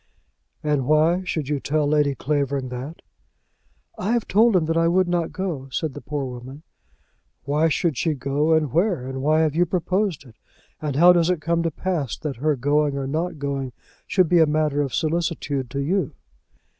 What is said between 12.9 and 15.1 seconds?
or not going should be a matter of